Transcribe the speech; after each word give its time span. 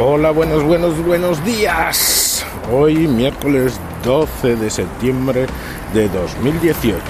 Hola, 0.00 0.30
buenos, 0.30 0.62
buenos, 0.62 1.04
buenos 1.04 1.44
días. 1.44 2.46
Hoy 2.70 3.08
miércoles 3.08 3.80
12 4.04 4.54
de 4.54 4.70
septiembre 4.70 5.46
de 5.92 6.08
2018. 6.08 7.00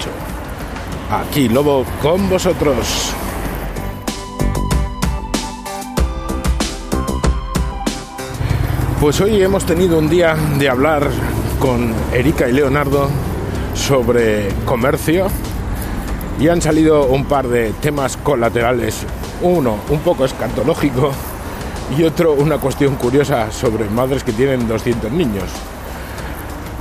Aquí 1.11 1.49
Lobo 1.49 1.85
con 2.01 2.27
vosotros. 2.27 3.13
Pues 8.99 9.21
hoy 9.21 9.39
hemos 9.39 9.67
tenido 9.67 9.99
un 9.99 10.09
día 10.09 10.35
de 10.57 10.67
hablar 10.67 11.11
con 11.59 11.93
Erika 12.11 12.49
y 12.49 12.53
Leonardo 12.53 13.07
sobre 13.75 14.49
comercio 14.65 15.27
y 16.39 16.47
han 16.47 16.59
salido 16.59 17.05
un 17.05 17.25
par 17.25 17.49
de 17.49 17.71
temas 17.73 18.17
colaterales. 18.17 19.05
Uno 19.43 19.77
un 19.89 19.99
poco 19.99 20.25
escatológico 20.25 21.11
y 21.97 22.03
otro 22.03 22.33
una 22.33 22.57
cuestión 22.57 22.95
curiosa 22.95 23.51
sobre 23.51 23.89
madres 23.89 24.23
que 24.23 24.31
tienen 24.31 24.67
200 24.67 25.11
niños. 25.11 25.45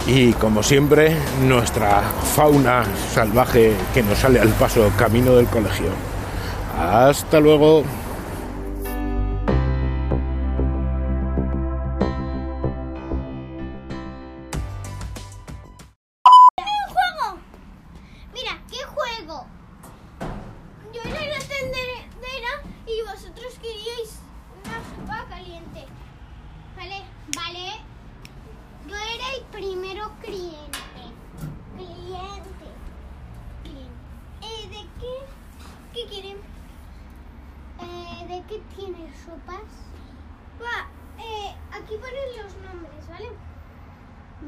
Y 0.06 0.32
como 0.32 0.62
siempre, 0.62 1.16
nuestra 1.46 2.00
fauna 2.34 2.84
salvaje 3.12 3.74
que 3.92 4.02
nos 4.02 4.18
sale 4.18 4.40
al 4.40 4.48
paso 4.50 4.90
camino 4.96 5.34
del 5.36 5.46
colegio. 5.46 5.90
Hasta 6.78 7.40
luego. 7.40 7.84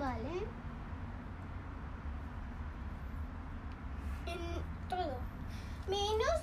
Vale. 0.01 0.47
en 4.25 4.89
todo. 4.89 5.19
Menos 5.89 6.42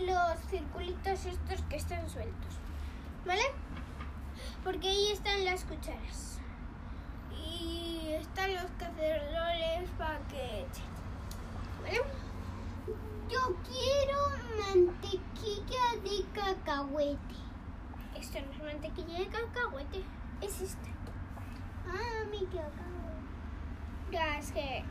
los 0.00 0.38
circulitos 0.50 1.26
estos 1.26 1.62
que 1.68 1.76
están 1.76 2.10
sueltos. 2.10 2.58
¿Vale? 3.24 3.42
Porque 4.64 4.88
ahí 4.88 5.12
están 5.12 5.44
las 5.44 5.62
cucharas. 5.62 6.40
Y 7.30 8.14
están 8.14 8.52
los 8.52 8.66
caceroles 8.76 9.88
para 9.96 10.18
que. 10.26 10.66
¿Vale? 11.82 12.00
Yo 13.28 13.56
quiero 13.62 14.18
mantequilla 14.58 16.02
de 16.02 16.24
cacahuete. 16.34 17.36
Esto 18.18 18.40
no 18.40 18.52
es 18.52 18.74
mantequilla 18.74 19.20
de 19.20 19.28
cacahuete, 19.28 20.02
es 20.40 20.60
esta. 20.60 21.01
Ah, 22.32 22.38
mi 22.40 22.46
cacahuete. 22.46 22.72
Ya, 24.10 24.38
es 24.38 24.52
que 24.52 24.82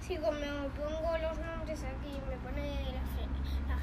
si 0.00 0.16
como 0.16 0.68
pongo 0.76 1.18
los 1.18 1.38
nombres 1.38 1.82
aquí 1.82 2.20
me 2.28 2.36
pone 2.38 2.84
la, 3.66 3.74
la. 3.74 3.80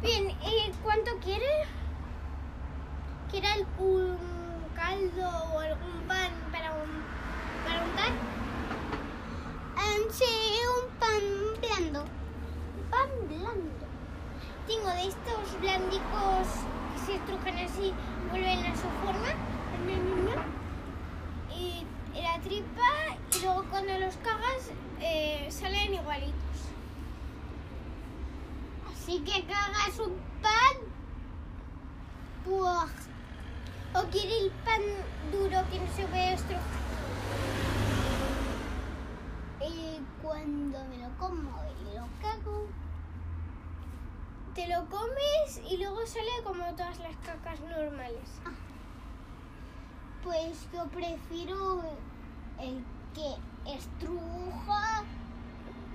Bien, 0.00 0.30
¿y 0.30 0.72
cuánto 0.82 1.10
quiere? 1.22 1.66
¿Quiere 3.30 3.48
algún 3.48 4.16
caldo 4.74 5.28
o 5.52 5.60
algún 5.60 6.00
pan 6.08 6.32
para, 6.50 6.72
un, 6.72 7.02
para 7.66 7.84
untar? 7.84 8.12
sí, 10.10 10.24
un 10.80 10.98
pan 10.98 11.22
blando. 11.60 12.04
Pan 12.90 13.10
blando. 13.28 13.86
Tengo 14.66 14.88
de 14.88 15.08
estos 15.08 15.60
blandicos 15.60 16.48
que 16.94 16.98
se 17.04 17.14
estrujan 17.16 17.58
así, 17.58 17.92
vuelven 18.30 18.64
a 18.64 18.74
su 18.74 18.88
forma. 19.04 19.55
Y 21.54 21.86
la 22.20 22.38
tripa 22.40 23.16
y 23.34 23.42
luego 23.42 23.64
cuando 23.70 23.98
los 23.98 24.16
cagas 24.16 24.70
eh, 25.00 25.48
salen 25.50 25.94
igualitos. 25.94 26.34
Así 28.90 29.20
que 29.20 29.44
cagas 29.44 29.98
un 29.98 30.16
pan. 30.42 30.76
Buah. 32.44 32.86
O 33.94 34.02
quiere 34.10 34.38
el 34.38 34.50
pan 34.64 34.82
duro 35.32 35.62
que 35.70 35.78
no 35.80 35.92
se 35.94 36.04
puede 36.06 36.34
estrujar. 36.34 36.62
Y 39.60 40.00
cuando 40.22 40.84
me 40.84 40.98
lo 40.98 41.16
como 41.18 41.50
y 41.80 41.94
lo 41.94 42.06
cago, 42.20 42.66
te 44.54 44.68
lo 44.68 44.86
comes 44.88 45.60
y 45.70 45.76
luego 45.78 46.06
sale 46.06 46.30
como 46.44 46.64
todas 46.74 46.98
las 46.98 47.16
cacas 47.16 47.60
normales. 47.60 48.28
Pues 50.26 50.66
yo 50.74 50.84
prefiero 50.86 51.84
el 52.60 52.84
que 53.14 53.72
estruja, 53.72 55.04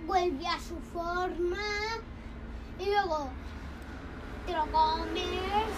vuelve 0.08 0.47
a 0.47 0.58
su 0.58 0.78
forma 0.94 1.58
y 2.80 2.86
luego 2.86 3.28
te 4.46 4.53
lo 4.53 4.66
comes, 4.68 5.74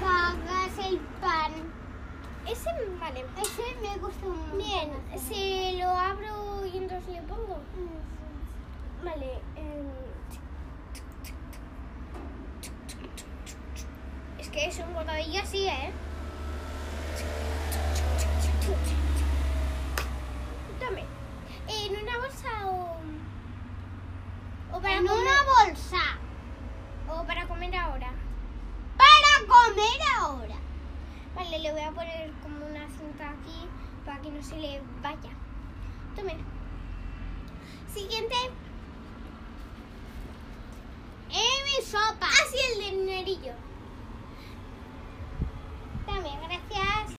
cagas 0.00 0.86
el 0.88 0.98
pan. 1.20 1.52
Ese 2.48 2.68
vale. 2.98 3.24
Ese 3.40 3.62
me 3.80 3.96
gusta 3.98 4.26
un 4.26 4.58
Bien, 4.58 4.90
si 5.16 5.78
lo 5.78 5.88
abro 5.88 6.66
y 6.66 6.78
entonces 6.78 7.14
le 7.14 7.22
pongo. 7.22 7.60
Vale. 9.04 9.34
em, 9.54 9.86
Es 14.40 14.48
que 14.48 14.66
es 14.66 14.78
un 14.80 14.94
bocadillo 14.94 15.40
así, 15.40 15.68
¿eh? 15.68 15.92
Dame. 20.80 21.04
¿En 21.68 21.92
una 22.02 22.18
bolsa 22.18 22.48
o.? 22.66 22.96
o 24.76 24.80
para 24.80 24.94
En 24.96 25.06
comer? 25.06 25.22
una 25.22 25.64
bolsa. 25.64 26.02
¿O 27.08 27.24
para 27.26 27.46
comer 27.46 27.74
ahora? 27.76 28.10
Para 28.96 29.46
comer 29.46 30.00
ahora. 30.18 30.56
Vale, 31.34 31.58
le 31.58 31.72
voy 31.72 31.80
a 31.82 31.90
poner 31.92 32.32
como 32.42 32.56
una 32.66 32.86
cinta 32.88 33.30
aquí 33.30 33.68
para 34.04 34.20
que 34.20 34.30
no 34.30 34.42
se 34.42 34.56
le 34.56 34.80
vaya. 35.02 35.30
Tome. 36.14 36.36
Siguiente. 37.92 38.34
Es 41.30 41.64
mi 41.64 41.84
sopa. 41.86 42.26
Así 42.26 42.56
el 42.72 42.78
del 42.80 43.00
dinerillo. 43.06 43.52
Dame, 46.06 46.30
gracias. 46.46 47.16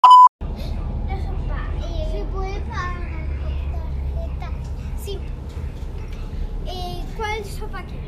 La 1.07 1.18
sopa. 1.22 1.59
eh, 1.85 2.07
¿Se 2.12 2.24
puede 2.34 2.59
pagar 2.62 3.28
con 3.41 4.39
tarjeta? 4.39 4.51
Sí. 4.97 5.19
Eh, 6.66 7.03
¿Cuál 7.16 7.44
sopa 7.45 7.84
quiere? 7.84 8.07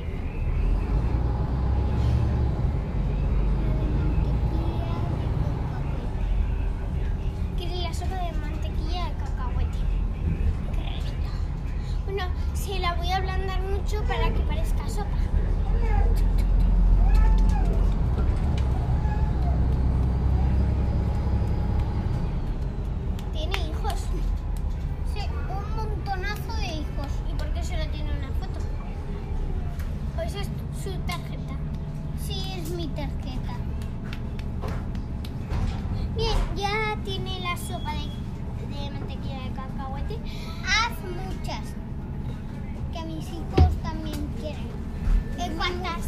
Quiere 7.57 7.75
la 7.81 7.93
sopa 7.93 8.15
de 8.15 8.31
mantequilla 8.33 9.05
de 9.05 9.13
cacahuete. 9.17 9.77
Qué 10.73 11.01
rico. 11.01 11.31
Bueno, 12.05 12.23
se 12.53 12.79
la 12.79 12.93
voy 12.95 13.11
a 13.11 13.17
ablandar 13.17 13.61
para 13.97 14.31
que 14.31 14.39
parezca 14.41 14.87
sopa. 14.87 15.17
¿Tiene 23.33 23.57
hijos? 23.67 23.93
Sí, 25.13 25.21
un 25.49 25.75
montonazo 25.75 26.53
de 26.57 26.67
hijos. 26.67 27.07
¿Y 27.31 27.33
por 27.33 27.51
qué 27.51 27.63
solo 27.63 27.87
tiene 27.91 28.11
una 28.11 28.27
foto? 28.33 28.59
¿O 30.17 30.21
esa 30.21 30.39
es 30.39 30.49
su 30.83 30.91
tarjeta? 31.07 31.55
Sí, 32.23 32.53
es 32.57 32.69
mi 32.69 32.87
tarjeta. 32.89 33.57
Bien, 36.15 36.37
ya 36.55 36.95
tiene 37.03 37.39
la 37.39 37.57
sopa 37.57 37.93
de, 37.93 38.75
de 38.75 38.91
mantequilla 38.91 39.43
de 39.45 39.51
cacahuete. 39.51 40.19
Haz 40.63 40.93
muchas. 41.09 41.73
Que 42.93 43.03
mis 43.03 43.27
hijos 43.29 43.68
quieren. 44.49 45.51
¿Eh, 45.51 45.55
¿Cuántas? 45.57 46.05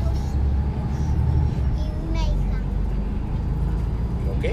Doscientos 0.00 0.18
y 1.76 1.78
una 2.10 2.22
hija. 2.22 2.58
¿Lo 4.26 4.32
qué? 4.40 4.52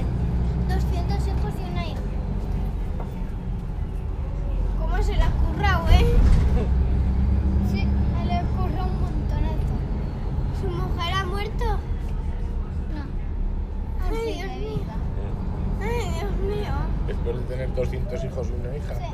200 0.69 1.27
hijos 1.27 1.53
y 1.59 1.61
una 1.71 1.83
hija. 1.87 2.01
¿Cómo 4.79 4.95
se 5.03 5.13
le 5.15 5.23
ha 5.23 5.31
currado, 5.31 5.87
eh? 5.89 6.05
Sí. 7.71 7.81
Se 8.19 8.25
le 8.25 8.33
ha 8.33 8.43
currado 8.43 8.87
un 8.87 9.01
montón. 9.01 9.41
muerto? 11.29 11.65
No. 12.93 13.01
Aún 14.05 14.13
Ay, 14.13 14.33
sigue 14.33 14.35
Dios 14.35 14.51
mío. 14.57 14.69
viva. 14.77 14.95
Ay, 15.81 16.05
Dios 16.19 16.33
mío. 16.57 16.75
Después 17.07 17.35
de 17.37 17.43
tener 17.43 17.69
200 17.75 18.23
hijos 18.23 18.47
y 18.49 18.53
una 18.53 18.77
hija. 18.77 18.95
Sí. 18.95 19.05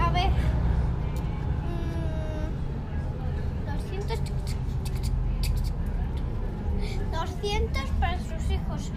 A 0.00 0.10
ver. 0.10 0.30
Mm, 1.68 2.50
200. 3.66 4.18
200 7.12 7.82
para 8.00 8.18
sus 8.18 8.50
hijos. 8.50 8.90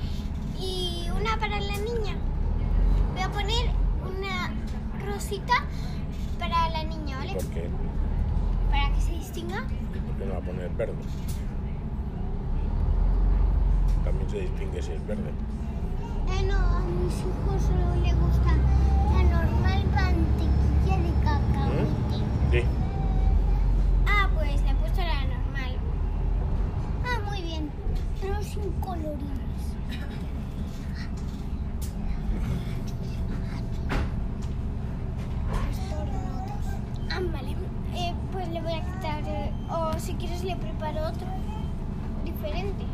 Y 0.60 1.08
una 1.16 1.38
para 1.40 1.60
la 1.60 1.78
niña. 1.78 2.16
Voy 3.14 3.22
a 3.22 3.30
poner 3.30 3.70
una 4.04 4.52
rosita 5.06 5.54
para 6.40 6.70
la 6.70 6.84
niña, 6.84 7.18
¿vale? 7.18 7.31
¿Por 7.42 7.52
qué? 7.54 7.70
Para 8.70 8.94
que 8.94 9.02
se 9.02 9.12
distinga. 9.12 9.62
¿Por 9.64 10.16
qué 10.18 10.26
no 10.26 10.34
va 10.34 10.38
a 10.38 10.42
poner 10.42 10.70
verde? 10.72 10.94
También 14.04 14.30
se 14.30 14.40
distingue 14.42 14.82
si 14.82 14.92
es 14.94 15.08
verde. 15.08 15.30
Eh, 15.30 16.44
no, 16.46 16.56
a 16.58 16.80
mis 16.82 17.14
hijos 17.20 17.62
solo 17.62 17.96
le 18.04 18.14
gusta 18.14 18.54
la 19.14 19.24
normal 19.24 19.84
mantequilla 19.94 20.98
de 20.98 21.12
cacahuete. 21.24 22.18
Sí. 22.52 22.64
Ah, 24.08 24.30
pues 24.36 24.62
le 24.62 24.70
he 24.70 24.76
puesto 24.76 25.02
la 25.02 25.22
normal. 25.26 25.78
Ah, 27.06 27.30
muy 27.30 27.42
bien. 27.42 27.70
Pero 28.22 28.42
sin 28.44 28.72
colorines. 28.82 29.20
Ah, 37.14 37.20
vale. 37.34 37.56
Eh, 37.94 38.14
pues 38.32 38.48
le 38.50 38.62
voy 38.62 38.74
a 38.74 38.86
quitar. 38.86 39.22
eh, 39.28 39.52
o 39.70 40.00
si 40.00 40.14
quieres, 40.14 40.44
le 40.44 40.56
preparo 40.56 41.08
otro 41.08 41.28
diferente. 42.24 42.86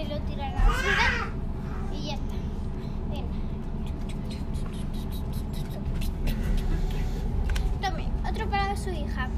Este 0.00 0.14
lo 0.14 0.20
tiro 0.22 0.42
a 0.42 0.48
la 0.48 0.54
basura 0.54 1.28
y 1.92 2.06
ya 2.06 2.14
está. 2.14 2.34
Ven. 3.10 3.26
Tome, 7.82 8.08
otro 8.28 8.48
para 8.48 8.76
su 8.76 8.88
hija. 8.90 9.28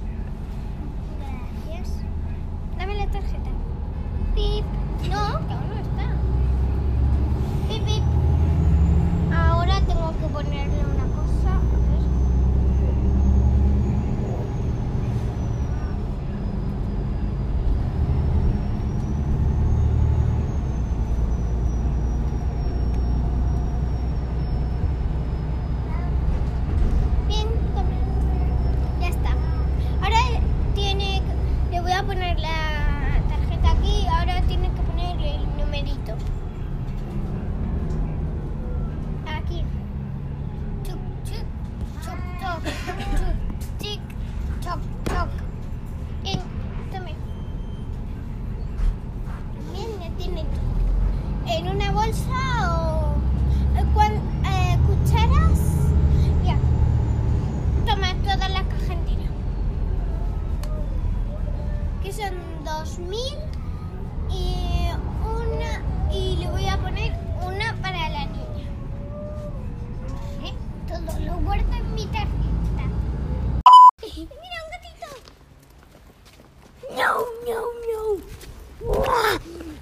Gracias. 1.67 1.97
Dame 2.79 2.95
la 2.95 3.07
tarjeta. 3.07 3.51
Pip. 4.37 4.65
No, 5.11 5.47
que 5.49 5.53
aún 5.53 5.69
no 5.69 5.75
está. 5.81 6.15
Pip, 7.69 7.85
pip. 7.85 8.05
Ahora 9.35 9.81
tengo 9.81 10.13
que 10.13 10.27
ponerle 10.33 10.85
una 10.85 11.05
cosa. 11.17 11.57
A 11.57 11.61
ver. 11.61 12.03
Bien, 27.29 27.47
tome. 27.75 27.97
Ya 29.01 29.09
está. 29.09 29.31
Ahora 30.03 30.19
tiene, 30.75 31.23
le 31.71 31.81
voy 31.81 31.93
a 31.93 32.03
poner 32.03 32.39
la 32.39 33.21
tarjeta 33.29 33.71
aquí. 33.73 34.07
Ahora 34.07 34.43
tiene 34.43 34.71
que 34.71 34.83
ponerle 34.83 35.37
el 35.37 35.47
numerito. 35.59 36.13
Aquí. 39.37 39.65
Chuc, 40.85 40.99
chuc, 41.25 41.47
choc, 42.05 42.19
choc, 42.41 42.65
chuc, 42.65 43.79
tic, 43.79 44.01
choc, 44.61 44.81
choc. 45.09 45.29
Bien, 46.23 46.41
tome. 46.93 47.15
Bien, 49.73 49.89
ya 50.01 50.11
tiene 50.19 50.43
todo. 50.45 50.73
En 51.45 51.69
una 51.69 51.91
bolsa 51.91 52.71
o 52.71 53.15
eh, 53.77 53.85
cuan- 53.95 54.23
eh, 54.47 54.79
cucharas. 54.87 55.61
Ya. 56.45 56.57
Toma 57.87 58.15
toda 58.23 58.49
la 58.49 58.63
caja 58.63 58.93
entera. 58.93 59.29
Son 62.33 62.65
2000 62.65 63.39
y 64.31 64.89
una 65.25 65.83
y 66.13 66.37
le 66.37 66.49
voy 66.51 66.67
a 66.67 66.79
poner 66.81 67.13
una 67.43 67.75
para 67.83 68.09
la 68.09 68.25
niña. 68.27 68.69
¿Eh? 70.45 70.55
Todo 70.89 71.19
lo 71.21 71.37
guardo 71.41 71.73
en 71.75 71.95
mi 71.95 72.07
tarjeta. 72.07 72.85
Mira 74.17 74.59
un 74.65 74.71
gatito. 74.73 75.09
No, 76.97 77.13
no, 77.47 77.61
no. 77.89 78.03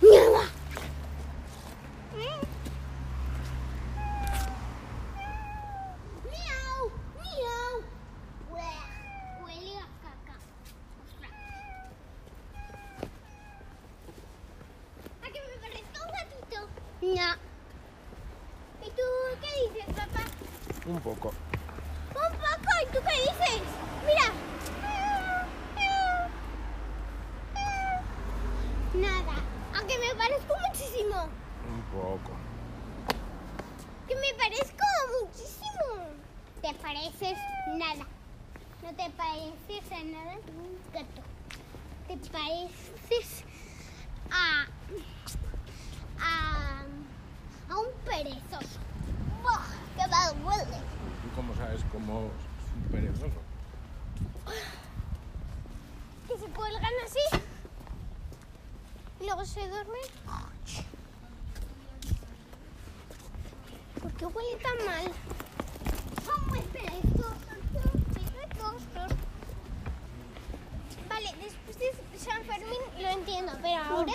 Nada. 0.03 0.43
Miau, 6.31 6.83
miau. 7.17 7.75
Buah, 8.49 8.85
Huele 9.45 9.75
a 9.79 9.87
caca. 10.03 10.37
Ostras. 11.03 11.37
¿A 15.23 15.27
que 15.33 15.41
me 15.49 15.57
parezca 15.63 15.99
un 16.05 16.11
gatito? 16.19 16.61
No. 17.03 17.31
¿Y 18.87 18.89
tú 18.91 19.07
qué 19.41 19.49
dices, 19.69 19.95
papá? 19.95 20.25
Un 20.87 21.01
poco. 21.01 21.29
Un 21.29 22.33
poco, 22.33 22.71
¿y 22.83 22.87
tú 22.93 22.99
qué 23.07 23.21
dices? 23.23 23.63
Mira. 24.07 24.33
Nada, 28.95 29.35
aunque 29.77 29.99
me 29.99 30.15
parezco 30.15 30.55
muchísimo. 30.69 31.29
Un 31.73 31.83
poco. 31.93 32.33
Que 34.09 34.15
me 34.17 34.35
parezco 34.35 34.85
muchísimo. 35.23 36.11
Te 36.61 36.75
pareces 36.75 37.39
nada. 37.77 38.07
No 38.83 38.93
te 38.95 39.11
pareces 39.11 39.93
a 39.93 40.03
nada 40.05 40.35
un 40.49 40.79
gato. 40.93 41.23
Te 42.09 42.17
pareces 42.31 43.45
a. 44.31 44.67
a. 46.21 46.83
a 47.69 47.79
un 47.79 47.93
perezoso. 48.05 48.90
¡Qué 49.97 50.07
mal 50.09 50.35
huele! 50.45 50.77
¿Y 51.27 51.35
cómo 51.35 51.55
sabes 51.55 51.81
cómo 51.93 52.27
es 52.27 52.93
perezoso? 52.93 53.41
Que 56.29 56.39
se 56.39 56.47
cuelgan 56.47 56.93
así. 57.05 57.43
Y 59.21 59.25
luego 59.25 59.45
se 59.45 59.69
duermen. 59.69 60.01
¿Por 64.01 64.13
qué 64.13 64.27
huele 64.27 64.57
tan 64.57 64.87
mal? 64.87 65.13
Son 66.25 66.49
muy 66.49 66.61
perezosos. 66.61 67.35
Perezosos. 68.15 69.17
Vale, 71.09 71.35
después 71.43 71.79
de 71.79 72.19
San 72.19 72.45
Fermín 72.45 72.81
lo 72.99 73.09
entiendo, 73.09 73.53
pero 73.61 73.83
ahora 73.83 74.13